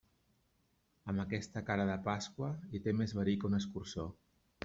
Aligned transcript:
Amb 1.13 1.23
aquesta 1.23 1.63
cara 1.67 1.85
de 1.91 1.99
pasqua, 2.09 2.49
i 2.79 2.83
té 2.87 2.97
més 3.01 3.15
verí 3.21 3.37
que 3.43 3.49
un 3.53 3.59
escurçó. 3.61 4.09